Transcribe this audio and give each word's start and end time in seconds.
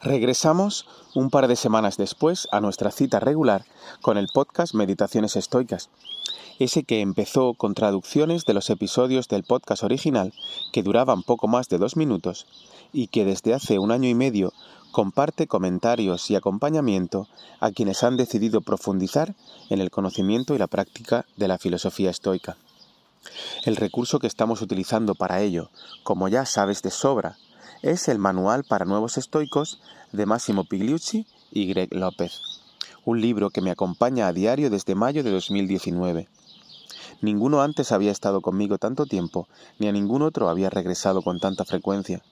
Regresamos 0.00 0.86
un 1.16 1.28
par 1.28 1.48
de 1.48 1.56
semanas 1.56 1.96
después 1.96 2.46
a 2.52 2.60
nuestra 2.60 2.92
cita 2.92 3.18
regular 3.18 3.64
con 4.00 4.16
el 4.16 4.28
podcast 4.32 4.72
Meditaciones 4.72 5.34
Estoicas, 5.34 5.90
ese 6.60 6.84
que 6.84 7.00
empezó 7.00 7.54
con 7.54 7.74
traducciones 7.74 8.44
de 8.44 8.54
los 8.54 8.70
episodios 8.70 9.26
del 9.26 9.42
podcast 9.42 9.82
original 9.82 10.32
que 10.72 10.84
duraban 10.84 11.24
poco 11.24 11.48
más 11.48 11.68
de 11.68 11.78
dos 11.78 11.96
minutos 11.96 12.46
y 12.92 13.08
que 13.08 13.24
desde 13.24 13.54
hace 13.54 13.80
un 13.80 13.90
año 13.90 14.08
y 14.08 14.14
medio 14.14 14.52
comparte 14.92 15.48
comentarios 15.48 16.30
y 16.30 16.36
acompañamiento 16.36 17.26
a 17.58 17.72
quienes 17.72 18.04
han 18.04 18.16
decidido 18.16 18.60
profundizar 18.60 19.34
en 19.68 19.80
el 19.80 19.90
conocimiento 19.90 20.54
y 20.54 20.58
la 20.58 20.68
práctica 20.68 21.26
de 21.36 21.48
la 21.48 21.58
filosofía 21.58 22.10
estoica. 22.10 22.56
El 23.64 23.74
recurso 23.74 24.20
que 24.20 24.28
estamos 24.28 24.62
utilizando 24.62 25.16
para 25.16 25.40
ello, 25.40 25.70
como 26.04 26.28
ya 26.28 26.46
sabes 26.46 26.82
de 26.82 26.92
sobra, 26.92 27.36
es 27.82 28.08
el 28.08 28.18
Manual 28.18 28.64
para 28.64 28.84
Nuevos 28.84 29.18
Estoicos 29.18 29.80
de 30.12 30.26
Máximo 30.26 30.64
Pigliucci 30.64 31.26
y 31.52 31.66
Greg 31.66 31.94
López, 31.94 32.40
un 33.04 33.20
libro 33.20 33.50
que 33.50 33.60
me 33.60 33.70
acompaña 33.70 34.26
a 34.26 34.32
diario 34.32 34.68
desde 34.68 34.94
mayo 34.94 35.22
de 35.22 35.30
2019. 35.30 36.28
Ninguno 37.20 37.62
antes 37.62 37.92
había 37.92 38.10
estado 38.10 38.40
conmigo 38.40 38.78
tanto 38.78 39.06
tiempo, 39.06 39.48
ni 39.78 39.86
a 39.86 39.92
ningún 39.92 40.22
otro 40.22 40.48
había 40.48 40.70
regresado 40.70 41.22
con 41.22 41.38
tanta 41.38 41.64
frecuencia. 41.64 42.22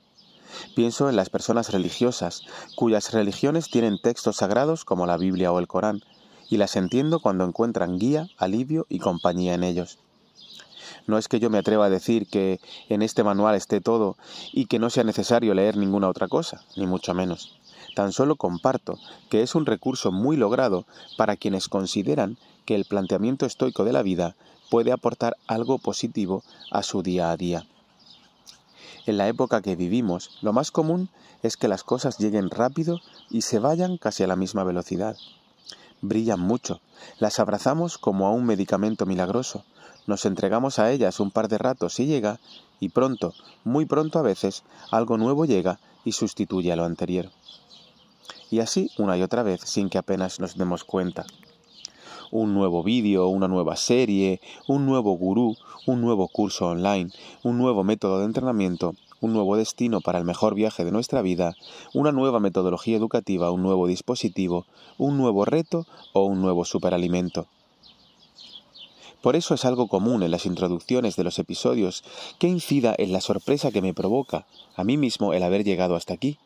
Pienso 0.75 1.09
en 1.09 1.17
las 1.17 1.31
personas 1.31 1.73
religiosas, 1.73 2.43
cuyas 2.75 3.13
religiones 3.13 3.69
tienen 3.69 4.01
textos 4.01 4.37
sagrados 4.37 4.85
como 4.85 5.07
la 5.07 5.17
Biblia 5.17 5.53
o 5.53 5.59
el 5.59 5.69
Corán, 5.69 6.01
y 6.49 6.57
las 6.57 6.77
entiendo 6.77 7.21
cuando 7.21 7.45
encuentran 7.45 7.99
guía, 7.99 8.29
alivio 8.39 8.87
y 8.89 8.99
compañía 8.99 9.55
en 9.55 9.65
ellos. 9.65 9.99
No 11.07 11.19
es 11.19 11.29
que 11.29 11.41
yo 11.41 11.51
me 11.51 11.59
atreva 11.59 11.87
a 11.87 11.91
decir 11.91 12.29
que 12.29 12.61
en 12.89 13.03
este 13.03 13.25
manual 13.25 13.55
esté 13.55 13.81
todo 13.81 14.17
y 14.53 14.67
que 14.67 14.79
no 14.79 14.91
sea 14.91 15.05
necesario 15.05 15.55
leer 15.55 15.77
ninguna 15.77 16.09
otra 16.09 16.29
cosa, 16.29 16.63
ni 16.77 16.87
mucho 16.87 17.15
menos. 17.15 17.59
Tan 17.95 18.13
solo 18.13 18.37
comparto 18.37 18.99
que 19.31 19.43
es 19.43 19.55
un 19.55 19.67
recurso 19.67 20.13
muy 20.13 20.37
logrado 20.37 20.85
para 21.17 21.37
quienes 21.37 21.69
consideran 21.69 22.37
que 22.65 22.75
el 22.75 22.85
planteamiento 22.85 23.47
estoico 23.47 23.85
de 23.85 23.93
la 23.93 24.03
vida 24.03 24.37
puede 24.71 24.93
aportar 24.93 25.37
algo 25.47 25.79
positivo 25.79 26.43
a 26.71 26.83
su 26.83 27.03
día 27.03 27.31
a 27.31 27.37
día. 27.37 27.67
En 29.07 29.19
la 29.19 29.29
época 29.29 29.63
que 29.63 29.77
vivimos, 29.77 30.37
lo 30.43 30.53
más 30.53 30.71
común 30.73 31.09
es 31.43 31.57
que 31.57 31.69
las 31.69 31.85
cosas 31.85 32.19
lleguen 32.19 32.51
rápido 32.51 33.01
y 33.31 33.43
se 33.43 33.61
vayan 33.61 33.99
casi 33.99 34.25
a 34.25 34.27
la 34.27 34.37
misma 34.37 34.65
velocidad. 34.65 35.17
Brillan 36.03 36.41
mucho, 36.41 36.81
las 37.19 37.39
abrazamos 37.39 37.99
como 37.99 38.27
a 38.27 38.33
un 38.33 38.45
medicamento 38.45 39.07
milagroso, 39.07 39.65
nos 40.07 40.25
entregamos 40.25 40.79
a 40.79 40.91
ellas 40.91 41.21
un 41.21 41.31
par 41.31 41.49
de 41.49 41.59
ratos 41.59 41.99
y 42.01 42.07
llega, 42.07 42.39
y 42.81 42.91
pronto, 42.91 43.35
muy 43.65 43.87
pronto 43.87 44.19
a 44.19 44.23
veces, 44.23 44.63
algo 44.91 45.19
nuevo 45.19 45.45
llega 45.45 45.81
y 46.05 46.13
sustituye 46.13 46.73
a 46.73 46.77
lo 46.77 46.85
anterior. 46.85 47.31
Y 48.51 48.61
así 48.61 48.91
una 48.99 49.17
y 49.19 49.23
otra 49.23 49.43
vez 49.43 49.61
sin 49.63 49.91
que 49.91 49.99
apenas 49.99 50.39
nos 50.39 50.57
demos 50.57 50.85
cuenta. 50.85 51.27
Un 52.31 52.55
nuevo 52.55 52.83
vídeo, 52.83 53.29
una 53.29 53.49
nueva 53.49 53.77
serie, 53.77 54.41
un 54.67 54.87
nuevo 54.87 55.13
gurú, 55.13 55.57
un 55.87 56.01
nuevo 56.01 56.29
curso 56.29 56.67
online, 56.67 57.11
un 57.43 57.59
nuevo 57.59 57.85
método 57.85 58.21
de 58.21 58.27
entrenamiento, 58.27 58.95
un 59.21 59.33
nuevo 59.33 59.57
destino 59.57 60.01
para 60.01 60.19
el 60.19 60.25
mejor 60.25 60.55
viaje 60.55 60.85
de 60.85 60.93
nuestra 60.93 61.23
vida, 61.23 61.55
una 61.95 62.13
nueva 62.13 62.41
metodología 62.41 62.97
educativa, 62.97 63.51
un 63.51 63.63
nuevo 63.63 63.87
dispositivo, 63.87 64.67
un 64.99 65.17
nuevo 65.17 65.45
reto 65.45 65.87
o 66.13 66.25
un 66.25 66.41
nuevo 66.41 66.65
superalimento. 66.65 67.47
Por 69.27 69.35
eso 69.35 69.55
es 69.55 69.65
algo 69.65 69.89
común 69.89 70.23
en 70.23 70.31
las 70.31 70.47
introducciones 70.47 71.17
de 71.17 71.25
los 71.25 71.41
episodios 71.41 72.05
que 72.39 72.47
incida 72.47 72.95
en 72.97 73.11
la 73.11 73.21
sorpresa 73.21 73.73
que 73.73 73.83
me 73.83 73.93
provoca 73.93 74.47
a 74.77 74.85
mí 74.85 74.97
mismo 74.97 75.33
el 75.33 75.43
haber 75.43 75.65
llegado 75.65 75.97
hasta 75.97 76.15
aquí, 76.15 76.39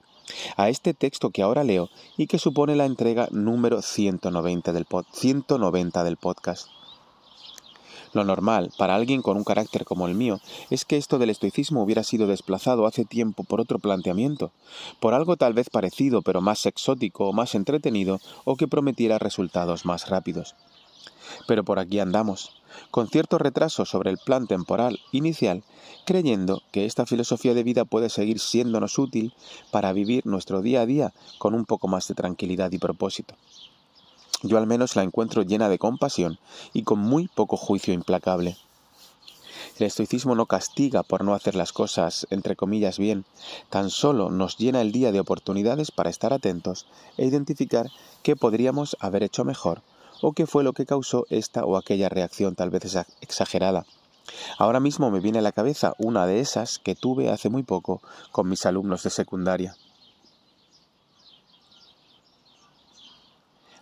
a 0.56 0.70
este 0.70 0.94
texto 0.94 1.28
que 1.28 1.42
ahora 1.42 1.62
leo 1.62 1.90
y 2.16 2.26
que 2.26 2.38
supone 2.38 2.76
la 2.76 2.86
entrega 2.86 3.28
número 3.32 3.82
190 3.82 4.72
del, 4.72 4.86
190 5.12 6.04
del 6.04 6.16
podcast. 6.16 6.68
Lo 8.14 8.24
normal, 8.24 8.72
para 8.78 8.94
alguien 8.94 9.20
con 9.20 9.36
un 9.36 9.44
carácter 9.44 9.84
como 9.84 10.08
el 10.08 10.14
mío, 10.14 10.40
es 10.70 10.86
que 10.86 10.96
esto 10.96 11.18
del 11.18 11.28
estoicismo 11.28 11.82
hubiera 11.82 12.02
sido 12.02 12.26
desplazado 12.26 12.86
hace 12.86 13.04
tiempo 13.04 13.44
por 13.44 13.60
otro 13.60 13.78
planteamiento, 13.78 14.52
por 15.00 15.12
algo 15.12 15.36
tal 15.36 15.52
vez 15.52 15.68
parecido 15.68 16.22
pero 16.22 16.40
más 16.40 16.64
exótico 16.64 17.28
o 17.28 17.34
más 17.34 17.54
entretenido 17.54 18.20
o 18.46 18.56
que 18.56 18.68
prometiera 18.68 19.18
resultados 19.18 19.84
más 19.84 20.08
rápidos. 20.08 20.54
Pero 21.46 21.64
por 21.64 21.78
aquí 21.78 21.98
andamos, 21.98 22.50
con 22.90 23.08
cierto 23.08 23.38
retraso 23.38 23.84
sobre 23.84 24.10
el 24.10 24.18
plan 24.18 24.46
temporal 24.46 25.00
inicial, 25.12 25.62
creyendo 26.04 26.62
que 26.72 26.86
esta 26.86 27.06
filosofía 27.06 27.54
de 27.54 27.62
vida 27.62 27.84
puede 27.84 28.08
seguir 28.08 28.40
siéndonos 28.40 28.98
útil 28.98 29.34
para 29.70 29.92
vivir 29.92 30.26
nuestro 30.26 30.62
día 30.62 30.82
a 30.82 30.86
día 30.86 31.12
con 31.38 31.54
un 31.54 31.64
poco 31.64 31.88
más 31.88 32.08
de 32.08 32.14
tranquilidad 32.14 32.72
y 32.72 32.78
propósito. 32.78 33.34
Yo 34.42 34.58
al 34.58 34.66
menos 34.66 34.96
la 34.96 35.02
encuentro 35.02 35.42
llena 35.42 35.68
de 35.68 35.78
compasión 35.78 36.38
y 36.72 36.82
con 36.82 36.98
muy 36.98 37.28
poco 37.28 37.56
juicio 37.56 37.92
implacable. 37.92 38.56
El 39.78 39.86
estoicismo 39.86 40.34
no 40.34 40.46
castiga 40.46 41.02
por 41.02 41.24
no 41.24 41.34
hacer 41.34 41.54
las 41.54 41.72
cosas, 41.72 42.26
entre 42.30 42.56
comillas, 42.56 42.98
bien, 42.98 43.24
tan 43.70 43.88
solo 43.90 44.30
nos 44.30 44.58
llena 44.58 44.80
el 44.80 44.92
día 44.92 45.12
de 45.12 45.20
oportunidades 45.20 45.90
para 45.90 46.10
estar 46.10 46.32
atentos 46.32 46.86
e 47.16 47.26
identificar 47.26 47.90
qué 48.22 48.36
podríamos 48.36 48.96
haber 49.00 49.22
hecho 49.22 49.44
mejor 49.44 49.82
o 50.20 50.32
qué 50.32 50.46
fue 50.46 50.64
lo 50.64 50.72
que 50.72 50.86
causó 50.86 51.26
esta 51.30 51.64
o 51.64 51.76
aquella 51.76 52.08
reacción 52.08 52.54
tal 52.54 52.70
vez 52.70 52.96
exagerada. 53.20 53.84
Ahora 54.58 54.80
mismo 54.80 55.10
me 55.10 55.20
viene 55.20 55.38
a 55.38 55.42
la 55.42 55.52
cabeza 55.52 55.94
una 55.98 56.26
de 56.26 56.40
esas 56.40 56.78
que 56.78 56.94
tuve 56.94 57.30
hace 57.30 57.48
muy 57.48 57.62
poco 57.62 58.00
con 58.32 58.48
mis 58.48 58.64
alumnos 58.66 59.02
de 59.02 59.10
secundaria. 59.10 59.76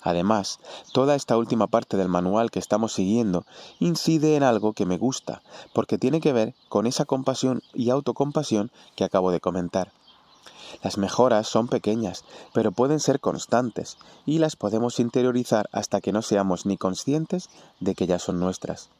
Además, 0.00 0.59
toda 0.93 1.16
esta 1.16 1.37
última 1.37 1.66
parte 1.66 1.97
del 1.97 2.09
manual 2.09 2.50
que 2.50 2.60
estamos 2.60 2.94
siguiendo 2.94 3.44
incide 3.78 4.37
en 4.37 4.43
algo 4.43 4.72
que 4.72 4.87
me 4.87 4.97
gusta, 4.97 5.43
porque 5.75 5.99
tiene 5.99 6.20
que 6.20 6.32
ver 6.32 6.55
con 6.69 6.87
esa 6.87 7.05
compasión 7.05 7.62
y 7.75 7.91
autocompasión 7.91 8.70
que 8.97 9.05
acabo 9.05 9.31
de 9.32 9.41
comentar. 9.41 9.93
Las 10.82 10.98
mejoras 10.98 11.48
son 11.48 11.68
pequeñas, 11.68 12.24
pero 12.52 12.72
pueden 12.72 13.00
ser 13.00 13.20
constantes 13.20 13.96
y 14.26 14.38
las 14.38 14.56
podemos 14.56 15.00
interiorizar 15.00 15.68
hasta 15.72 16.00
que 16.00 16.12
no 16.12 16.22
seamos 16.22 16.66
ni 16.66 16.76
conscientes 16.76 17.48
de 17.80 17.94
que 17.94 18.06
ya 18.06 18.18
son 18.18 18.40
nuestras. 18.40 18.90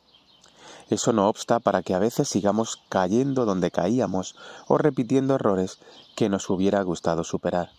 Eso 0.91 1.13
no 1.13 1.29
obsta 1.29 1.61
para 1.61 1.83
que 1.83 1.95
a 1.95 1.99
veces 1.99 2.29
sigamos 2.29 2.81
cayendo 2.89 3.45
donde 3.45 3.71
caíamos 3.71 4.37
o 4.67 4.79
repitiendo 4.79 5.35
errores 5.35 5.79
que 6.17 6.29
nos 6.29 6.49
hubiera 6.49 6.81
gustado 6.83 7.25
superar. 7.25 7.71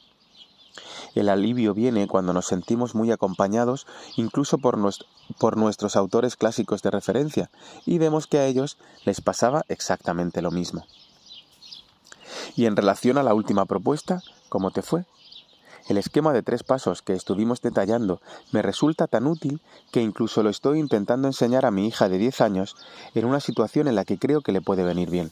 El 1.15 1.29
alivio 1.29 1.73
viene 1.73 2.07
cuando 2.07 2.33
nos 2.33 2.45
sentimos 2.45 2.93
muy 2.93 3.11
acompañados 3.11 3.87
incluso 4.15 4.59
por, 4.59 4.77
nuestros 5.57 5.95
autores 5.95 6.35
clásicos 6.35 6.83
de 6.83 6.91
referencia 6.91 7.49
y 7.85 7.97
vemos 7.97 8.27
que 8.27 8.37
a 8.37 8.45
ellos 8.45 8.77
les 9.05 9.21
pasaba 9.21 9.65
exactamente 9.69 10.41
lo 10.41 10.51
mismo. 10.51 10.85
Y 12.55 12.65
en 12.65 12.75
relación 12.75 13.17
a 13.17 13.23
la 13.23 13.33
última 13.33 13.65
propuesta, 13.65 14.21
¿cómo 14.49 14.71
te 14.71 14.81
fue? 14.81 15.05
El 15.87 15.97
esquema 15.97 16.33
de 16.33 16.43
tres 16.43 16.61
pasos 16.61 17.01
que 17.01 17.13
estuvimos 17.13 17.61
detallando 17.61 18.21
me 18.51 18.61
resulta 18.61 19.07
tan 19.07 19.25
útil 19.25 19.59
que 19.91 20.01
incluso 20.01 20.43
lo 20.43 20.51
estoy 20.51 20.79
intentando 20.79 21.27
enseñar 21.27 21.65
a 21.65 21.71
mi 21.71 21.87
hija 21.87 22.09
de 22.09 22.19
10 22.19 22.41
años 22.41 22.75
en 23.15 23.25
una 23.25 23.39
situación 23.39 23.87
en 23.87 23.95
la 23.95 24.05
que 24.05 24.19
creo 24.19 24.41
que 24.41 24.51
le 24.51 24.61
puede 24.61 24.83
venir 24.83 25.09
bien. 25.09 25.31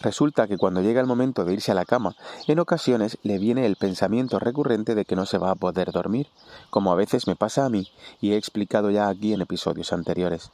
Resulta 0.00 0.46
que 0.46 0.56
cuando 0.56 0.80
llega 0.80 1.00
el 1.00 1.06
momento 1.06 1.44
de 1.44 1.52
irse 1.52 1.72
a 1.72 1.74
la 1.74 1.84
cama, 1.84 2.16
en 2.46 2.60
ocasiones 2.60 3.18
le 3.22 3.38
viene 3.38 3.66
el 3.66 3.76
pensamiento 3.76 4.38
recurrente 4.38 4.94
de 4.94 5.04
que 5.04 5.16
no 5.16 5.26
se 5.26 5.38
va 5.38 5.50
a 5.50 5.54
poder 5.54 5.92
dormir, 5.92 6.28
como 6.70 6.90
a 6.90 6.96
veces 6.96 7.26
me 7.26 7.36
pasa 7.36 7.66
a 7.66 7.68
mí 7.68 7.88
y 8.20 8.32
he 8.32 8.36
explicado 8.36 8.90
ya 8.90 9.08
aquí 9.08 9.34
en 9.34 9.42
episodios 9.42 9.92
anteriores. 9.92 10.50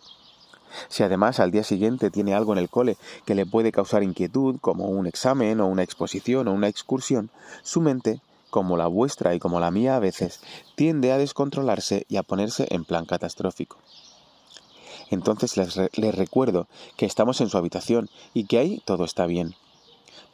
Si 0.89 1.03
además 1.03 1.41
al 1.41 1.51
día 1.51 1.65
siguiente 1.65 2.11
tiene 2.11 2.35
algo 2.35 2.53
en 2.53 2.59
el 2.59 2.69
cole 2.69 2.97
que 3.25 3.35
le 3.35 3.47
puede 3.47 3.73
causar 3.73 4.03
inquietud, 4.03 4.57
como 4.61 4.87
un 4.87 5.07
examen 5.07 5.61
o 5.61 5.67
una 5.67 5.83
exposición 5.83 6.49
o 6.49 6.53
una 6.53 6.69
excursión, 6.69 7.31
su 7.63 7.81
mente, 7.81 8.21
como 8.51 8.77
la 8.77 8.87
vuestra 8.87 9.35
y 9.35 9.39
como 9.39 9.61
la 9.61 9.71
mía 9.71 9.97
a 9.97 10.01
veces, 10.01 10.41
tiende 10.77 11.13
a 11.13 11.19
descontrolarse 11.19 12.07
y 12.09 12.17
a 12.17 12.23
ponerse 12.23 12.67
en 12.71 12.85
plan 12.85 13.05
catastrófico. 13.05 13.79
Entonces 15.11 15.57
les, 15.57 16.15
recuerdo 16.15 16.67
que 16.97 17.07
estamos 17.07 17.41
en 17.41 17.49
su 17.49 17.59
habitación 17.59 18.09
y 18.33 18.45
que 18.45 18.59
ahí 18.59 18.83
todo 18.85 19.05
está 19.05 19.27
bien. 19.27 19.55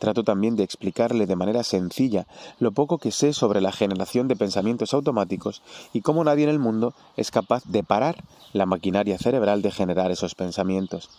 Trato 0.00 0.24
también 0.24 0.56
de 0.56 0.62
explicarle 0.64 1.26
de 1.26 1.36
manera 1.36 1.62
sencilla 1.62 2.26
lo 2.58 2.72
poco 2.72 2.96
que 2.96 3.12
sé 3.12 3.34
sobre 3.34 3.60
la 3.60 3.70
generación 3.70 4.28
de 4.28 4.34
pensamientos 4.34 4.94
automáticos 4.94 5.60
y 5.92 6.00
cómo 6.00 6.24
nadie 6.24 6.44
en 6.44 6.50
el 6.50 6.58
mundo 6.58 6.94
es 7.18 7.30
capaz 7.30 7.62
de 7.66 7.84
parar 7.84 8.24
la 8.54 8.64
maquinaria 8.64 9.18
cerebral 9.18 9.60
de 9.60 9.70
generar 9.70 10.10
esos 10.10 10.34
pensamientos. 10.34 11.10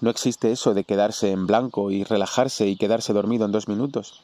No 0.00 0.08
existe 0.08 0.52
eso 0.52 0.72
de 0.72 0.84
quedarse 0.84 1.32
en 1.32 1.48
blanco 1.48 1.90
y 1.90 2.04
relajarse 2.04 2.68
y 2.68 2.76
quedarse 2.76 3.12
dormido 3.12 3.44
en 3.44 3.50
dos 3.50 3.66
minutos. 3.66 4.22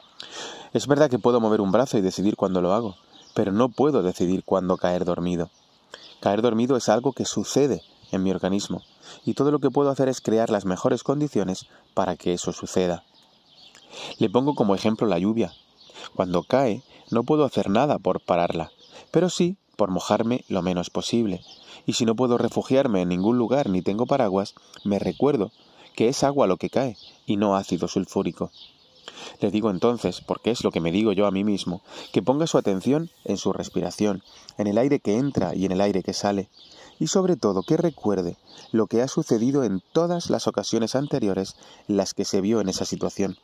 Es 0.73 0.87
verdad 0.87 1.11
que 1.11 1.19
puedo 1.19 1.41
mover 1.41 1.61
un 1.61 1.73
brazo 1.73 1.99
y 1.99 2.03
decidir 2.03 2.37
cuándo 2.37 2.63
lo 2.63 2.73
hago, 2.73 2.95
pero 3.35 3.51
no 3.51 3.69
puedo 3.69 4.05
decidir 4.05 4.45
cuándo 4.45 4.77
caer 4.77 5.05
dormido. 5.05 5.51
Caer 6.21 6.41
dormido 6.41 6.77
es 6.77 6.89
algo 6.89 7.13
que 7.13 7.25
sucede 7.25 7.83
en 8.13 8.23
mi 8.23 8.31
organismo, 8.31 8.83
y 9.25 9.35
todo 9.35 9.51
lo 9.51 9.59
que 9.59 9.73
puedo 9.73 9.91
hacer 9.91 10.09
es 10.09 10.21
crear 10.21 10.51
las 10.51 10.67
mejores 10.67 11.03
condiciones 11.03 11.67
para 11.95 12.15
que 12.15 12.33
eso 12.33 12.53
suceda. 12.53 13.03
Le 14.19 14.31
pongo 14.31 14.55
como 14.55 14.75
ejemplo 14.75 15.07
la 15.07 15.19
lluvia. 15.19 15.53
Cuando 16.15 16.43
cae, 16.43 16.83
no 17.11 17.25
puedo 17.25 17.45
hacer 17.45 17.71
nada 17.71 17.99
por 17.99 18.21
pararla, 18.21 18.71
pero 19.11 19.31
sí 19.31 19.57
por 19.77 19.91
mojarme 19.91 20.45
lo 20.49 20.63
menos 20.63 20.91
posible. 20.91 21.43
Y 21.87 21.93
si 21.93 22.05
no 22.05 22.17
puedo 22.17 22.39
refugiarme 22.39 23.03
en 23.03 23.09
ningún 23.09 23.39
lugar 23.39 23.69
ni 23.69 23.83
tengo 23.83 24.07
paraguas, 24.07 24.55
me 24.85 24.99
recuerdo 24.99 25.53
que 25.95 26.09
es 26.09 26.25
agua 26.25 26.47
lo 26.47 26.57
que 26.57 26.71
cae 26.71 26.97
y 27.27 27.37
no 27.37 27.57
ácido 27.57 27.89
sulfúrico. 27.89 28.51
Le 29.41 29.51
digo 29.51 29.71
entonces, 29.71 30.21
porque 30.21 30.51
es 30.51 30.65
lo 30.65 30.71
que 30.71 30.81
me 30.81 30.93
digo 30.93 31.13
yo 31.13 31.27
a 31.27 31.31
mí 31.31 31.45
mismo, 31.45 31.83
que 32.13 32.23
ponga 32.23 32.47
su 32.47 32.59
atención 32.59 33.11
en 33.25 33.37
su 33.37 33.53
respiración, 33.53 34.23
en 34.59 34.67
el 34.67 34.79
aire 34.79 35.01
que 35.01 35.17
entra 35.17 35.55
y 35.55 35.65
en 35.65 35.73
el 35.73 35.81
aire 35.81 36.03
que 36.03 36.13
sale, 36.13 36.49
y 36.99 37.09
sobre 37.09 37.37
todo 37.37 37.63
que 37.63 37.77
recuerde 37.77 38.37
lo 38.73 38.87
que 38.87 39.03
ha 39.03 39.09
sucedido 39.09 39.65
en 39.65 39.83
todas 39.93 40.31
las 40.31 40.47
ocasiones 40.47 40.95
anteriores 40.95 41.57
en 41.89 41.97
las 41.97 42.15
que 42.15 42.25
se 42.25 42.41
vio 42.41 42.61
en 42.61 42.69
esa 42.69 42.85
situación. 42.85 43.37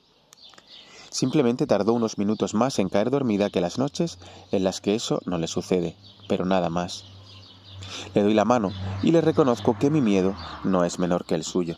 Simplemente 1.12 1.66
tardó 1.66 1.92
unos 1.92 2.16
minutos 2.16 2.54
más 2.54 2.78
en 2.78 2.88
caer 2.88 3.10
dormida 3.10 3.50
que 3.50 3.60
las 3.60 3.78
noches 3.78 4.18
en 4.50 4.64
las 4.64 4.80
que 4.80 4.94
eso 4.94 5.20
no 5.26 5.36
le 5.36 5.46
sucede, 5.46 5.94
pero 6.26 6.46
nada 6.46 6.70
más. 6.70 7.04
Le 8.14 8.22
doy 8.22 8.32
la 8.32 8.46
mano 8.46 8.72
y 9.02 9.12
le 9.12 9.20
reconozco 9.20 9.76
que 9.78 9.90
mi 9.90 10.00
miedo 10.00 10.34
no 10.64 10.84
es 10.84 10.98
menor 10.98 11.26
que 11.26 11.34
el 11.34 11.44
suyo. 11.44 11.76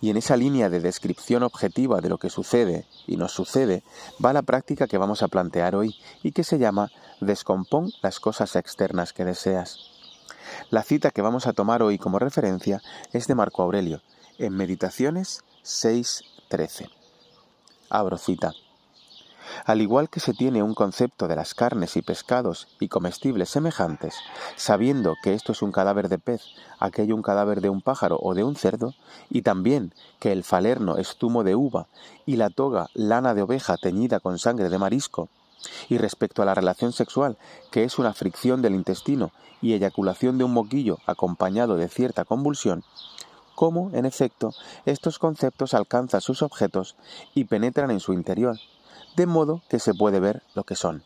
Y 0.00 0.10
en 0.10 0.16
esa 0.16 0.36
línea 0.36 0.68
de 0.68 0.80
descripción 0.80 1.44
objetiva 1.44 2.00
de 2.00 2.08
lo 2.08 2.18
que 2.18 2.28
sucede 2.28 2.86
y 3.06 3.16
nos 3.16 3.30
sucede 3.30 3.84
va 4.22 4.32
la 4.32 4.42
práctica 4.42 4.88
que 4.88 4.98
vamos 4.98 5.22
a 5.22 5.28
plantear 5.28 5.76
hoy 5.76 5.94
y 6.24 6.32
que 6.32 6.42
se 6.42 6.58
llama 6.58 6.90
Descompón 7.20 7.92
las 8.02 8.18
cosas 8.18 8.56
externas 8.56 9.12
que 9.12 9.24
deseas. 9.24 9.78
La 10.70 10.82
cita 10.82 11.12
que 11.12 11.22
vamos 11.22 11.46
a 11.46 11.52
tomar 11.52 11.84
hoy 11.84 11.98
como 11.98 12.18
referencia 12.18 12.82
es 13.12 13.28
de 13.28 13.36
Marco 13.36 13.62
Aurelio, 13.62 14.02
en 14.38 14.56
Meditaciones 14.56 15.44
6.13. 15.62 16.90
Abro 17.94 18.18
cita. 18.18 18.54
Al 19.64 19.80
igual 19.80 20.10
que 20.10 20.18
se 20.18 20.34
tiene 20.34 20.64
un 20.64 20.74
concepto 20.74 21.28
de 21.28 21.36
las 21.36 21.54
carnes 21.54 21.96
y 21.96 22.02
pescados 22.02 22.66
y 22.80 22.88
comestibles 22.88 23.50
semejantes, 23.50 24.16
sabiendo 24.56 25.14
que 25.22 25.32
esto 25.32 25.52
es 25.52 25.62
un 25.62 25.70
cadáver 25.70 26.08
de 26.08 26.18
pez, 26.18 26.42
aquello 26.80 27.14
un 27.14 27.22
cadáver 27.22 27.60
de 27.60 27.68
un 27.68 27.82
pájaro 27.82 28.18
o 28.20 28.34
de 28.34 28.42
un 28.42 28.56
cerdo, 28.56 28.94
y 29.30 29.42
también 29.42 29.94
que 30.18 30.32
el 30.32 30.42
falerno 30.42 30.96
es 30.96 31.16
zumo 31.16 31.44
de 31.44 31.54
uva 31.54 31.86
y 32.26 32.34
la 32.34 32.50
toga 32.50 32.88
lana 32.94 33.32
de 33.32 33.42
oveja 33.42 33.76
teñida 33.76 34.18
con 34.18 34.40
sangre 34.40 34.70
de 34.70 34.78
marisco, 34.78 35.28
y 35.88 35.98
respecto 35.98 36.42
a 36.42 36.46
la 36.46 36.54
relación 36.54 36.92
sexual, 36.92 37.38
que 37.70 37.84
es 37.84 38.00
una 38.00 38.12
fricción 38.12 38.60
del 38.60 38.74
intestino 38.74 39.30
y 39.62 39.74
eyaculación 39.74 40.36
de 40.36 40.42
un 40.42 40.52
moquillo 40.52 40.98
acompañado 41.06 41.76
de 41.76 41.88
cierta 41.88 42.24
convulsión, 42.24 42.82
cómo, 43.54 43.90
en 43.92 44.06
efecto, 44.06 44.52
estos 44.84 45.18
conceptos 45.18 45.74
alcanzan 45.74 46.20
sus 46.20 46.42
objetos 46.42 46.96
y 47.34 47.44
penetran 47.44 47.90
en 47.90 48.00
su 48.00 48.12
interior, 48.12 48.58
de 49.16 49.26
modo 49.26 49.62
que 49.68 49.78
se 49.78 49.94
puede 49.94 50.20
ver 50.20 50.42
lo 50.54 50.64
que 50.64 50.74
son. 50.74 51.04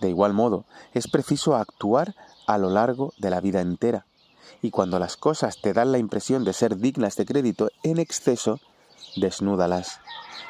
De 0.00 0.08
igual 0.08 0.32
modo, 0.32 0.64
es 0.92 1.08
preciso 1.08 1.56
actuar 1.56 2.14
a 2.46 2.58
lo 2.58 2.70
largo 2.70 3.12
de 3.18 3.30
la 3.30 3.40
vida 3.40 3.60
entera, 3.60 4.06
y 4.62 4.70
cuando 4.70 4.98
las 4.98 5.16
cosas 5.16 5.60
te 5.60 5.72
dan 5.72 5.92
la 5.92 5.98
impresión 5.98 6.44
de 6.44 6.52
ser 6.52 6.76
dignas 6.76 7.16
de 7.16 7.26
crédito 7.26 7.70
en 7.82 7.98
exceso, 7.98 8.60
desnúdalas 9.16 10.00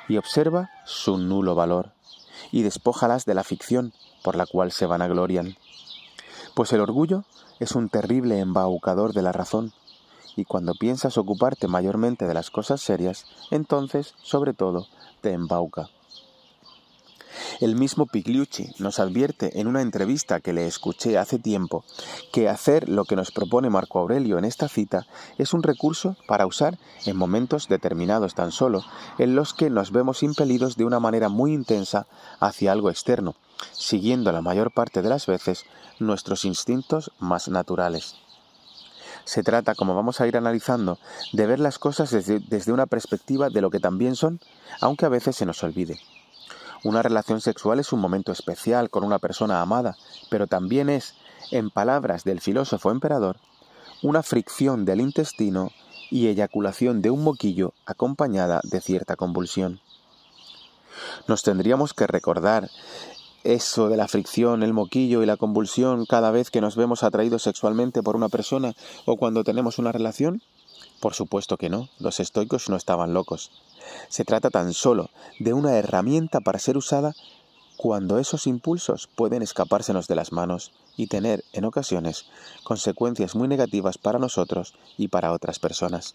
y 0.09 0.17
observa 0.17 0.71
su 0.85 1.19
nulo 1.19 1.55
valor, 1.55 1.93
y 2.53 2.63
despójalas 2.63 3.25
de 3.25 3.35
la 3.35 3.45
ficción 3.45 3.93
por 4.23 4.37
la 4.37 4.47
cual 4.47 4.73
se 4.73 4.87
vanaglorian. 4.87 5.57
Pues 6.55 6.73
el 6.73 6.81
orgullo 6.81 7.25
es 7.59 7.73
un 7.73 7.89
terrible 7.89 8.39
embaucador 8.39 9.13
de 9.13 9.23
la 9.23 9.33
razón, 9.33 9.73
y 10.37 10.45
cuando 10.45 10.75
piensas 10.75 11.19
ocuparte 11.19 11.69
mayormente 11.69 12.27
de 12.27 12.35
las 12.35 12.51
cosas 12.51 12.81
serias, 12.81 13.27
entonces, 13.51 14.15
sobre 14.23 14.55
todo, 14.55 14.87
te 15.21 15.33
embauca. 15.33 15.89
El 17.61 17.77
mismo 17.77 18.07
Pigliucci 18.07 18.75
nos 18.79 18.99
advierte 18.99 19.61
en 19.61 19.67
una 19.67 19.83
entrevista 19.83 20.41
que 20.41 20.53
le 20.53 20.67
escuché 20.67 21.19
hace 21.19 21.39
tiempo 21.39 21.85
que 22.33 22.49
hacer 22.49 22.89
lo 22.89 23.05
que 23.05 23.17
nos 23.17 23.31
propone 23.31 23.71
Marco 23.71 23.99
Aurelio 23.99 24.39
en 24.39 24.45
esta 24.45 24.69
cita 24.69 25.07
es 25.39 25.53
un 25.53 25.63
recurso 25.63 26.17
para 26.27 26.47
usar 26.47 26.79
en 27.07 27.17
momentos 27.17 27.69
determinados 27.69 28.35
tan 28.35 28.53
solo, 28.53 28.83
en 29.19 29.35
los 29.35 29.55
que 29.55 29.71
nos 29.71 29.93
vemos 29.93 30.23
impelidos 30.23 30.77
de 30.77 30.85
una 30.85 31.01
manera 31.01 31.29
muy 31.29 31.53
intensa 31.53 32.07
hacia 32.41 32.73
algo 32.73 32.91
externo, 32.91 33.35
siguiendo 33.73 34.33
la 34.33 34.43
mayor 34.43 34.73
parte 34.73 35.03
de 35.03 35.09
las 35.09 35.27
veces 35.27 35.65
nuestros 35.99 36.45
instintos 36.45 37.13
más 37.19 37.49
naturales. 37.49 38.17
Se 39.25 39.43
trata, 39.43 39.75
como 39.75 39.95
vamos 39.95 40.21
a 40.21 40.27
ir 40.27 40.37
analizando, 40.37 40.99
de 41.33 41.47
ver 41.47 41.61
las 41.61 41.79
cosas 41.79 42.11
desde, 42.11 42.41
desde 42.41 42.73
una 42.73 42.87
perspectiva 42.87 43.49
de 43.49 43.61
lo 43.61 43.71
que 43.71 43.81
también 43.81 44.17
son, 44.17 44.41
aunque 44.81 45.07
a 45.07 45.11
veces 45.11 45.37
se 45.37 45.47
nos 45.47 45.63
olvide. 45.63 45.99
Una 46.85 47.03
relación 47.03 47.41
sexual 47.41 47.81
es 47.81 47.93
un 47.95 48.01
momento 48.01 48.31
especial 48.31 48.91
con 48.91 49.05
una 49.05 49.19
persona 49.19 49.63
amada, 49.63 49.97
pero 50.29 50.47
también 50.47 50.91
es, 50.91 51.15
en 51.51 51.71
palabras 51.71 52.25
del 52.25 52.43
filósofo 52.43 52.91
emperador, 52.91 53.39
una 54.03 54.23
fricción 54.23 54.85
del 54.85 55.01
intestino 55.01 55.71
y 56.11 56.27
eyaculación 56.27 57.01
de 57.01 57.11
un 57.11 57.25
moquillo 57.25 57.73
acompañada 57.87 58.61
de 58.65 58.83
cierta 58.83 59.17
convulsión. 59.17 59.81
Nos 61.27 61.43
tendríamos 61.43 61.95
que 61.95 62.07
recordar 62.07 62.69
eso 63.45 63.89
de 63.89 63.97
la 63.97 64.09
fricción, 64.09 64.63
el 64.63 64.73
moquillo 64.73 65.23
y 65.23 65.27
la 65.27 65.37
convulsión 65.37 66.07
cada 66.07 66.31
vez 66.31 66.51
que 66.51 66.61
nos 66.61 66.77
vemos 66.77 67.03
atraídos 67.03 67.43
sexualmente 67.43 68.03
por 68.03 68.17
una 68.17 68.29
persona 68.29 68.75
o 69.05 69.17
cuando 69.17 69.45
tenemos 69.45 69.79
una 69.79 69.93
relación? 69.93 70.43
Por 71.01 71.15
supuesto 71.15 71.57
que 71.57 71.69
no, 71.69 71.89
los 71.99 72.21
estoicos 72.21 72.69
no 72.69 72.77
estaban 72.77 73.13
locos. 73.13 73.51
Se 74.09 74.25
trata 74.25 74.51
tan 74.51 74.73
solo 74.73 75.11
de 75.39 75.53
una 75.53 75.77
herramienta 75.77 76.41
para 76.41 76.59
ser 76.59 76.77
usada 76.77 77.15
cuando 77.77 78.19
esos 78.19 78.47
impulsos 78.47 79.09
pueden 79.15 79.43
escapársenos 79.43 80.09
de 80.09 80.15
las 80.15 80.33
manos 80.33 80.73
y 80.97 81.09
tener, 81.09 81.45
en 81.53 81.65
ocasiones, 81.65 82.27
consecuencias 82.63 83.35
muy 83.35 83.49
negativas 83.49 83.99
para 83.99 84.19
nosotros 84.19 84.75
y 84.97 85.09
para 85.09 85.33
otras 85.33 85.59
personas. 85.59 86.15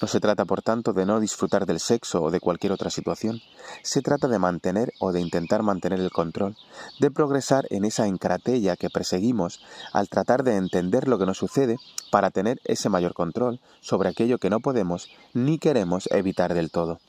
No 0.00 0.06
se 0.06 0.20
trata, 0.20 0.44
por 0.44 0.62
tanto, 0.62 0.92
de 0.92 1.04
no 1.04 1.18
disfrutar 1.18 1.66
del 1.66 1.80
sexo 1.80 2.22
o 2.22 2.30
de 2.30 2.38
cualquier 2.38 2.72
otra 2.72 2.88
situación. 2.88 3.40
Se 3.82 4.00
trata 4.00 4.28
de 4.28 4.38
mantener 4.38 4.92
o 5.00 5.10
de 5.10 5.20
intentar 5.20 5.64
mantener 5.64 5.98
el 5.98 6.12
control, 6.12 6.56
de 7.00 7.10
progresar 7.10 7.66
en 7.70 7.84
esa 7.84 8.06
encratella 8.06 8.76
que 8.76 8.90
perseguimos 8.90 9.60
al 9.92 10.08
tratar 10.08 10.44
de 10.44 10.54
entender 10.54 11.08
lo 11.08 11.18
que 11.18 11.26
nos 11.26 11.38
sucede 11.38 11.78
para 12.12 12.30
tener 12.30 12.60
ese 12.64 12.88
mayor 12.88 13.12
control 13.12 13.60
sobre 13.80 14.08
aquello 14.08 14.38
que 14.38 14.50
no 14.50 14.60
podemos 14.60 15.08
ni 15.34 15.58
queremos 15.58 16.08
evitar 16.12 16.54
del 16.54 16.70
todo. 16.70 17.00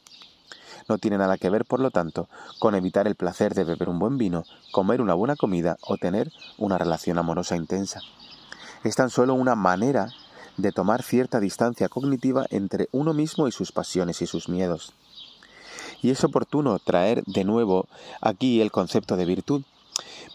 No 0.88 0.97
tiene 0.97 1.19
nada 1.19 1.38
que 1.38 1.51
ver, 1.51 1.65
por 1.65 1.80
lo 1.80 1.91
tanto, 1.91 2.27
con 2.57 2.74
evitar 2.74 3.06
el 3.06 3.15
placer 3.15 3.53
de 3.53 3.65
beber 3.65 3.89
un 3.89 4.00
buen 4.00 4.18
vino, 4.18 4.45
comer 4.71 5.01
una 5.01 5.13
buena 5.13 5.36
comida 5.36 5.77
o 5.81 5.98
tener 5.98 6.31
una 6.58 6.79
relación 6.79 7.19
amorosa 7.19 7.55
intensa. 7.55 8.01
Es 8.84 8.96
tan 8.96 9.12
solo 9.12 9.36
una 9.36 9.53
manera 9.53 10.10
de 10.62 10.72
tomar 10.72 11.04
cierta 11.04 11.39
distancia 11.39 11.89
cognitiva 11.89 12.46
entre 12.50 12.89
uno 12.92 13.13
mismo 13.13 13.48
y 13.48 13.51
sus 13.51 13.72
pasiones 13.72 14.22
y 14.22 14.28
sus 14.28 14.50
miedos. 14.50 14.94
Y 16.01 16.12
es 16.12 16.24
oportuno 16.24 16.80
traer 16.80 17.24
de 17.25 17.44
nuevo 17.44 17.88
aquí 18.22 18.62
el 18.62 18.72
concepto 18.72 19.16
de 19.16 19.25
virtud, 19.25 19.63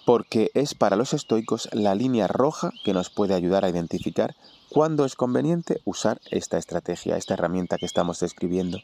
porque 0.04 0.50
es 0.54 0.74
para 0.74 0.96
los 0.96 1.14
estoicos 1.14 1.68
la 1.72 1.94
línea 1.94 2.26
roja 2.26 2.72
que 2.84 2.92
nos 2.92 3.10
puede 3.10 3.34
ayudar 3.34 3.64
a 3.64 3.70
identificar 3.70 4.34
cuándo 4.68 5.04
es 5.04 5.14
conveniente 5.14 5.80
usar 5.84 6.20
esta 6.30 6.58
estrategia, 6.58 7.16
esta 7.16 7.34
herramienta 7.34 7.78
que 7.78 7.86
estamos 7.86 8.20
describiendo. 8.20 8.80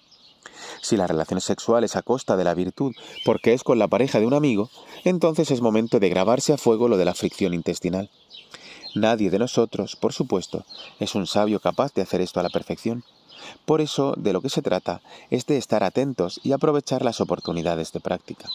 Si 0.81 0.97
la 0.97 1.07
relación 1.07 1.41
sexual 1.41 1.85
es 1.85 1.97
a 1.97 2.03
costa 2.03 2.37
de 2.37 2.45
la 2.45 2.55
virtud 2.55 2.95
porque 3.25 3.53
es 3.53 3.63
con 3.63 3.79
la 3.79 3.89
pareja 3.89 4.21
de 4.21 4.27
un 4.27 4.35
amigo, 4.35 4.71
entonces 5.05 5.51
es 5.51 5.61
momento 5.61 6.01
de 6.01 6.09
grabarse 6.09 6.53
a 6.53 6.59
fuego 6.59 6.89
lo 6.89 6.97
de 6.97 7.05
la 7.05 7.15
fricción 7.15 7.55
intestinal. 7.55 8.11
Nadie 8.95 9.31
de 9.31 9.39
nosotros, 9.39 9.97
por 9.97 10.13
supuesto, 10.13 10.65
es 10.99 11.15
un 11.15 11.27
sabio 11.27 11.61
capaz 11.61 11.95
de 11.95 12.03
hacer 12.03 12.21
esto 12.21 12.41
a 12.41 12.43
la 12.43 12.51
perfección. 12.51 13.05
Por 13.65 13.81
eso, 13.81 14.15
de 14.17 14.33
lo 14.33 14.43
que 14.43 14.51
se 14.51 14.63
trata 14.63 15.01
es 15.31 15.47
de 15.47 15.57
estar 15.57 15.85
atentos 15.85 16.41
y 16.43 16.53
aprovechar 16.53 17.05
las 17.05 17.21
oportunidades 17.21 17.93
de 17.93 18.01
práctica. 18.01 18.49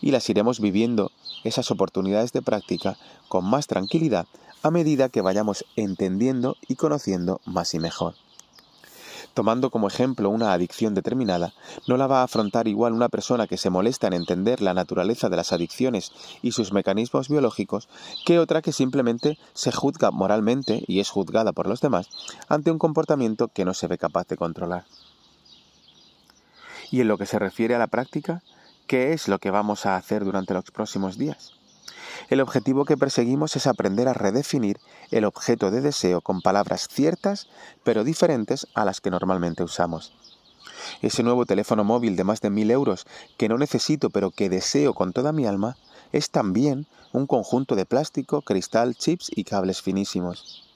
Y 0.00 0.10
las 0.10 0.28
iremos 0.28 0.60
viviendo, 0.60 1.12
esas 1.44 1.70
oportunidades 1.70 2.32
de 2.32 2.42
práctica, 2.42 2.98
con 3.28 3.44
más 3.44 3.66
tranquilidad 3.66 4.26
a 4.62 4.70
medida 4.70 5.08
que 5.10 5.20
vayamos 5.20 5.64
entendiendo 5.76 6.56
y 6.66 6.74
conociendo 6.74 7.40
más 7.44 7.72
y 7.74 7.78
mejor 7.78 8.14
tomando 9.36 9.68
como 9.68 9.86
ejemplo 9.86 10.30
una 10.30 10.54
adicción 10.54 10.94
determinada, 10.94 11.52
no 11.86 11.98
la 11.98 12.06
va 12.06 12.20
a 12.20 12.24
afrontar 12.24 12.68
igual 12.68 12.94
una 12.94 13.10
persona 13.10 13.46
que 13.46 13.58
se 13.58 13.68
molesta 13.68 14.06
en 14.06 14.14
entender 14.14 14.62
la 14.62 14.72
naturaleza 14.72 15.28
de 15.28 15.36
las 15.36 15.52
adicciones 15.52 16.10
y 16.40 16.52
sus 16.52 16.72
mecanismos 16.72 17.28
biológicos 17.28 17.86
que 18.24 18.38
otra 18.38 18.62
que 18.62 18.72
simplemente 18.72 19.38
se 19.52 19.72
juzga 19.72 20.10
moralmente 20.10 20.82
y 20.86 21.00
es 21.00 21.10
juzgada 21.10 21.52
por 21.52 21.66
los 21.66 21.82
demás 21.82 22.08
ante 22.48 22.70
un 22.70 22.78
comportamiento 22.78 23.48
que 23.48 23.66
no 23.66 23.74
se 23.74 23.88
ve 23.88 23.98
capaz 23.98 24.26
de 24.26 24.38
controlar. 24.38 24.86
Y 26.90 27.02
en 27.02 27.08
lo 27.08 27.18
que 27.18 27.26
se 27.26 27.38
refiere 27.38 27.74
a 27.74 27.78
la 27.78 27.88
práctica, 27.88 28.42
¿qué 28.86 29.12
es 29.12 29.28
lo 29.28 29.38
que 29.38 29.50
vamos 29.50 29.84
a 29.84 29.96
hacer 29.96 30.24
durante 30.24 30.54
los 30.54 30.64
próximos 30.70 31.18
días? 31.18 31.52
El 32.28 32.40
objetivo 32.40 32.84
que 32.84 32.96
perseguimos 32.96 33.54
es 33.54 33.68
aprender 33.68 34.08
a 34.08 34.12
redefinir 34.12 34.78
el 35.12 35.24
objeto 35.24 35.70
de 35.70 35.80
deseo 35.80 36.20
con 36.20 36.40
palabras 36.40 36.88
ciertas 36.88 37.46
pero 37.84 38.02
diferentes 38.02 38.66
a 38.74 38.84
las 38.84 39.00
que 39.00 39.10
normalmente 39.10 39.62
usamos. 39.62 40.12
Ese 41.02 41.22
nuevo 41.22 41.46
teléfono 41.46 41.84
móvil 41.84 42.16
de 42.16 42.24
más 42.24 42.40
de 42.40 42.50
mil 42.50 42.72
euros 42.72 43.06
que 43.36 43.48
no 43.48 43.58
necesito 43.58 44.10
pero 44.10 44.32
que 44.32 44.48
deseo 44.48 44.92
con 44.92 45.12
toda 45.12 45.30
mi 45.30 45.46
alma 45.46 45.76
es 46.10 46.30
también 46.30 46.86
un 47.12 47.28
conjunto 47.28 47.76
de 47.76 47.86
plástico, 47.86 48.42
cristal, 48.42 48.96
chips 48.96 49.30
y 49.34 49.44
cables 49.44 49.80
finísimos. 49.80 50.68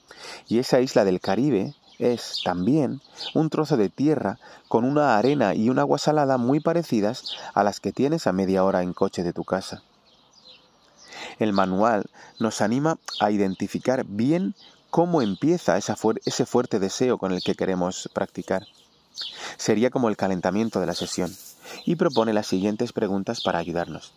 Y 0.47 0.59
esa 0.59 0.79
isla 0.79 1.03
del 1.03 1.19
Caribe 1.19 1.75
es 1.99 2.41
también 2.45 3.01
un 3.33 3.49
trozo 3.49 3.75
de 3.75 3.89
tierra 3.89 4.39
con 4.69 4.85
una 4.85 5.17
arena 5.17 5.53
y 5.53 5.69
un 5.69 5.79
agua 5.79 5.97
salada 5.97 6.37
muy 6.37 6.61
parecidas 6.61 7.35
a 7.53 7.63
las 7.63 7.81
que 7.81 7.91
tienes 7.91 8.25
a 8.25 8.31
media 8.31 8.63
hora 8.63 8.83
en 8.83 8.93
coche 8.93 9.23
de 9.23 9.33
tu 9.33 9.43
casa. 9.43 9.83
El 11.41 11.53
manual 11.53 12.05
nos 12.37 12.61
anima 12.61 12.99
a 13.19 13.31
identificar 13.31 14.05
bien 14.05 14.53
cómo 14.91 15.23
empieza 15.23 15.75
ese 15.75 16.45
fuerte 16.45 16.77
deseo 16.77 17.17
con 17.17 17.31
el 17.31 17.41
que 17.41 17.55
queremos 17.55 18.07
practicar. 18.13 18.67
Sería 19.57 19.89
como 19.89 20.09
el 20.09 20.17
calentamiento 20.17 20.79
de 20.79 20.85
la 20.85 20.93
sesión 20.93 21.35
y 21.83 21.95
propone 21.95 22.31
las 22.31 22.45
siguientes 22.45 22.93
preguntas 22.93 23.41
para 23.41 23.57
ayudarnos. 23.57 24.13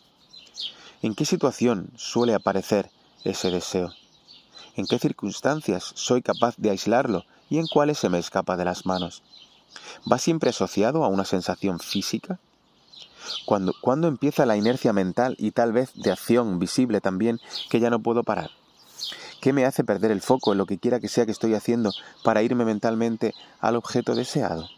¿En 1.01 1.15
qué 1.15 1.25
situación 1.25 1.89
suele 1.97 2.35
aparecer 2.35 2.91
ese 3.25 3.51
deseo? 3.51 3.95
¿En 4.77 4.87
qué 4.87 4.99
circunstancias 4.99 5.93
soy 5.95 6.21
capaz 6.21 6.57
de 6.59 6.69
aislarlo 6.69 7.25
y 7.49 7.57
en 7.57 7.67
cuáles 7.69 7.97
se 7.97 8.11
me 8.11 8.19
escapa 8.19 8.59
de 8.59 8.67
las 8.67 8.85
manos? 8.85 9.23
¿Va 10.13 10.19
siempre 10.19 10.51
asociado 10.51 11.03
a 11.03 11.09
una 11.09 11.25
sensación 11.25 11.81
física? 11.81 12.39
Cuando, 13.47 13.75
cuando 13.81 14.09
empieza 14.09 14.47
la 14.47 14.57
inercia 14.57 14.93
mental 14.93 15.37
y 15.39 15.51
tal 15.51 15.73
vez 15.73 15.91
de 15.95 16.13
acción 16.13 16.59
visible 16.59 17.01
también 17.01 17.41
que 17.71 17.81
ya 17.81 17.91
no 17.91 18.01
puedo 18.01 18.23
parar? 18.23 18.51
¿Qué 19.41 19.53
me 19.53 19.67
hace 19.67 19.85
perder 19.85 20.11
el 20.11 20.23
foco 20.23 20.53
en 20.53 20.59
lo 20.59 20.67
que 20.67 20.79
quiera 20.79 21.01
que 21.01 21.09
sea 21.09 21.27
que 21.27 21.33
estoy 21.33 21.55
haciendo 21.55 21.93
para 22.23 22.43
irme 22.43 22.65
mentalmente 22.65 23.35
al 23.61 23.77
objeto 23.77 24.15
deseado? 24.15 24.69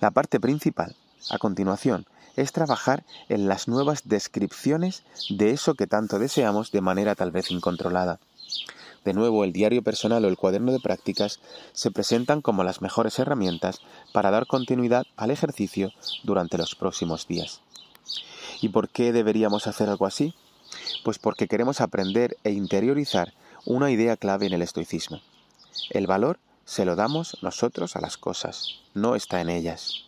La 0.00 0.10
parte 0.12 0.38
principal, 0.38 0.94
a 1.30 1.38
continuación, 1.38 2.06
es 2.36 2.52
trabajar 2.52 3.04
en 3.28 3.48
las 3.48 3.68
nuevas 3.68 4.02
descripciones 4.04 5.02
de 5.30 5.50
eso 5.50 5.74
que 5.74 5.86
tanto 5.86 6.18
deseamos 6.18 6.70
de 6.70 6.80
manera 6.80 7.14
tal 7.14 7.30
vez 7.30 7.50
incontrolada. 7.50 8.18
De 9.04 9.12
nuevo, 9.12 9.44
el 9.44 9.52
diario 9.52 9.82
personal 9.82 10.24
o 10.24 10.28
el 10.28 10.38
cuaderno 10.38 10.72
de 10.72 10.80
prácticas 10.80 11.40
se 11.72 11.90
presentan 11.90 12.40
como 12.40 12.64
las 12.64 12.80
mejores 12.80 13.18
herramientas 13.18 13.80
para 14.12 14.30
dar 14.30 14.46
continuidad 14.46 15.04
al 15.16 15.30
ejercicio 15.30 15.92
durante 16.22 16.56
los 16.56 16.74
próximos 16.74 17.28
días. 17.28 17.60
¿Y 18.62 18.70
por 18.70 18.88
qué 18.88 19.12
deberíamos 19.12 19.66
hacer 19.66 19.90
algo 19.90 20.06
así? 20.06 20.34
Pues 21.04 21.18
porque 21.18 21.48
queremos 21.48 21.82
aprender 21.82 22.38
e 22.44 22.52
interiorizar 22.52 23.34
una 23.66 23.90
idea 23.90 24.16
clave 24.16 24.46
en 24.46 24.54
el 24.54 24.62
estoicismo. 24.62 25.20
El 25.90 26.06
valor 26.06 26.38
se 26.64 26.86
lo 26.86 26.96
damos 26.96 27.36
nosotros 27.42 27.96
a 27.96 28.00
las 28.00 28.16
cosas, 28.16 28.80
no 28.94 29.16
está 29.16 29.42
en 29.42 29.50
ellas. 29.50 30.04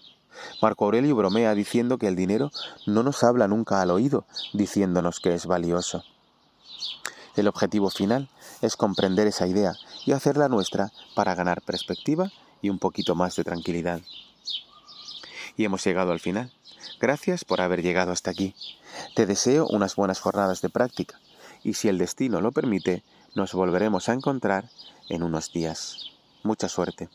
Marco 0.62 0.86
Aurelio 0.86 1.14
bromea 1.16 1.54
diciendo 1.54 1.98
que 1.98 2.08
el 2.08 2.16
dinero 2.16 2.50
no 2.86 3.02
nos 3.02 3.22
habla 3.24 3.46
nunca 3.46 3.82
al 3.82 3.90
oído, 3.90 4.26
diciéndonos 4.54 5.20
que 5.20 5.34
es 5.34 5.46
valioso. 5.46 6.04
El 7.36 7.48
objetivo 7.48 7.90
final 7.90 8.28
es 8.62 8.76
comprender 8.76 9.26
esa 9.26 9.46
idea 9.46 9.74
y 10.06 10.12
hacerla 10.12 10.48
nuestra 10.48 10.90
para 11.14 11.34
ganar 11.34 11.60
perspectiva 11.62 12.32
y 12.62 12.70
un 12.70 12.78
poquito 12.78 13.14
más 13.14 13.36
de 13.36 13.44
tranquilidad. 13.44 14.00
Y 15.56 15.64
hemos 15.64 15.84
llegado 15.84 16.12
al 16.12 16.20
final. 16.20 16.50
Gracias 16.98 17.44
por 17.44 17.60
haber 17.60 17.82
llegado 17.82 18.12
hasta 18.12 18.30
aquí. 18.30 18.54
Te 19.14 19.26
deseo 19.26 19.66
unas 19.66 19.96
buenas 19.96 20.20
jornadas 20.20 20.62
de 20.62 20.70
práctica 20.70 21.20
y 21.62 21.74
si 21.74 21.88
el 21.88 21.98
destino 21.98 22.40
lo 22.40 22.52
permite, 22.52 23.02
nos 23.34 23.52
volveremos 23.52 24.08
a 24.08 24.14
encontrar 24.14 24.70
en 25.08 25.22
unos 25.22 25.52
días. 25.52 26.10
Mucha 26.42 26.68
suerte. 26.68 27.08